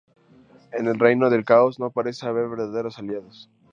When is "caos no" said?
1.45-1.91